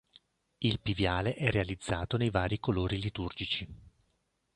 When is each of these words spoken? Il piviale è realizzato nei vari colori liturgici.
Il 0.57 0.79
piviale 0.79 1.35
è 1.35 1.51
realizzato 1.51 2.17
nei 2.17 2.31
vari 2.31 2.59
colori 2.59 2.99
liturgici. 2.99 3.67